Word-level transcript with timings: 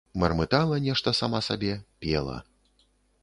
Мармытала 0.21 0.75
нешта 0.85 1.13
сама 1.19 1.41
сабе, 1.47 1.75
пела. 2.05 2.39